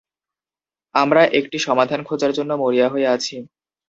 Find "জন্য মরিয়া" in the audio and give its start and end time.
2.33-2.87